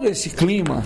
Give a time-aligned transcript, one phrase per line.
[0.00, 0.82] todo esse clima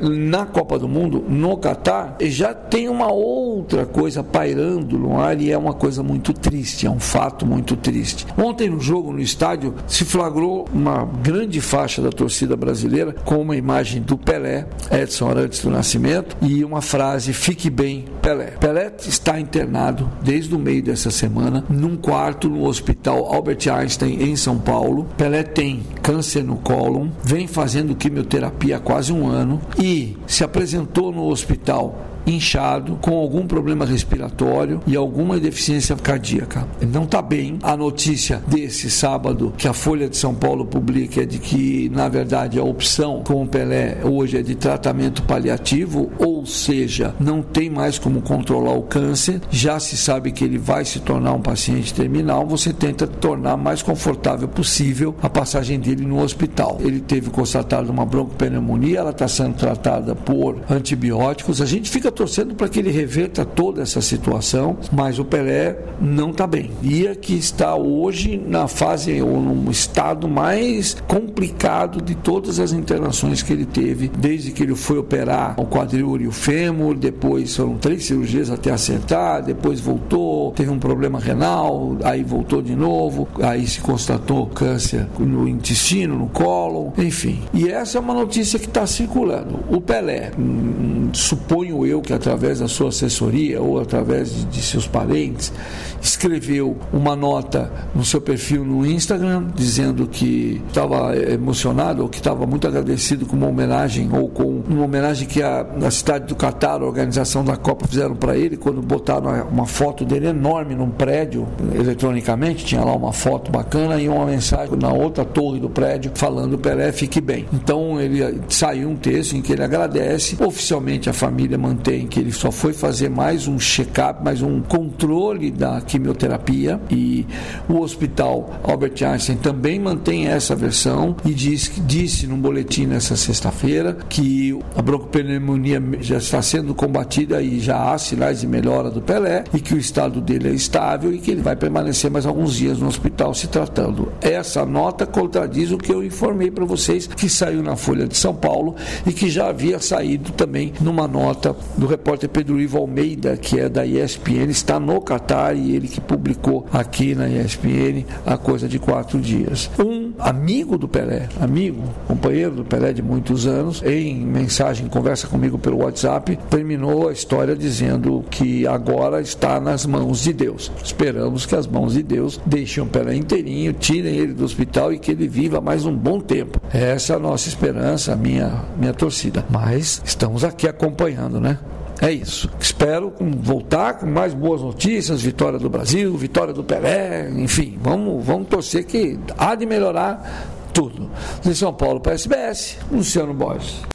[0.00, 5.50] na Copa do Mundo, no Catar, já tem uma outra coisa pairando no ar e
[5.50, 8.26] é uma coisa muito triste, é um fato muito triste.
[8.36, 13.56] Ontem no jogo no estádio se flagrou uma grande faixa da torcida brasileira com uma
[13.56, 18.52] imagem do Pelé, Edson Arantes do Nascimento, e uma frase: Fique bem, Pelé.
[18.58, 24.36] Pelé está internado desde o meio dessa semana num quarto no Hospital Albert Einstein em
[24.36, 25.06] São Paulo.
[25.16, 29.91] Pelé tem câncer no cólon, vem fazendo quimioterapia há quase um ano e
[30.26, 36.66] se apresentou no hospital inchado, com algum problema respiratório e alguma deficiência cardíaca.
[36.80, 37.58] Ele não está bem.
[37.62, 42.08] A notícia desse sábado que a Folha de São Paulo publica é de que, na
[42.08, 47.68] verdade, a opção com o Pelé hoje é de tratamento paliativo, ou seja, não tem
[47.68, 51.92] mais como controlar o câncer, já se sabe que ele vai se tornar um paciente
[51.92, 56.78] terminal, você tenta tornar mais confortável possível a passagem dele no hospital.
[56.80, 61.60] Ele teve constatado uma broncopneumonia, ela está sendo tratada por antibióticos.
[61.60, 66.30] A gente fica torcendo para que ele reverta toda essa situação, mas o Pelé não
[66.30, 66.70] está bem.
[66.82, 73.42] E que está hoje na fase ou no estado mais complicado de todas as internações
[73.42, 77.76] que ele teve, desde que ele foi operar o quadril e o fêmur, depois foram
[77.76, 83.66] três cirurgias até acertar, depois voltou, teve um problema renal, aí voltou de novo, aí
[83.66, 87.42] se constatou câncer no intestino, no colo, enfim.
[87.54, 89.60] E essa é uma notícia que está circulando.
[89.70, 94.86] O Pelé, hum, suponho eu que através da sua assessoria ou através de, de seus
[94.86, 95.52] parentes,
[96.00, 102.44] escreveu uma nota no seu perfil no Instagram dizendo que estava emocionado ou que estava
[102.44, 106.82] muito agradecido com uma homenagem ou com uma homenagem que a, a cidade do Catar,
[106.82, 111.46] a organização da Copa, fizeram para ele quando botaram uma foto dele enorme num prédio
[111.74, 116.58] eletronicamente, tinha lá uma foto bacana e uma mensagem na outra torre do prédio falando
[116.58, 117.46] Pelé fique bem.
[117.52, 121.56] Então ele saiu um texto em que ele agradece oficialmente a família
[121.92, 127.26] mantém que ele só foi fazer mais um check-up, mais um controle da quimioterapia e
[127.68, 133.96] o hospital Albert Einstein também mantém essa versão e diz, disse num boletim nessa sexta-feira
[134.08, 139.44] que a broncopneumonia já está sendo combatida e já há sinais de melhora do Pelé
[139.52, 142.78] e que o estado dele é estável e que ele vai permanecer mais alguns dias
[142.78, 144.12] no hospital se tratando.
[144.20, 148.34] Essa nota contradiz o que eu informei para vocês que saiu na Folha de São
[148.34, 148.74] Paulo
[149.06, 153.68] e que já havia saído também numa nota do repórter Pedro Ivo Almeida, que é
[153.68, 158.78] da ESPN, está no Catar e ele que publicou aqui na ESPN há coisa de
[158.78, 159.68] quatro dias.
[159.76, 165.58] Um amigo do Pelé, amigo, companheiro do Pelé de muitos anos, em mensagem, conversa comigo
[165.58, 170.70] pelo WhatsApp, terminou a história dizendo que agora está nas mãos de Deus.
[170.82, 174.98] Esperamos que as mãos de Deus deixem o Pelé inteirinho, tirem ele do hospital e
[174.98, 176.60] que ele viva mais um bom tempo.
[176.72, 179.44] Essa é a nossa esperança, a minha, minha torcida.
[179.50, 181.58] Mas estamos aqui acompanhando, né?
[182.02, 182.50] É isso.
[182.58, 188.48] Espero voltar com mais boas notícias, vitória do Brasil, vitória do Pelé, enfim, vamos, vamos
[188.48, 191.08] torcer que há de melhorar tudo.
[191.42, 193.91] De São Paulo para a SBS, Luciano Borges.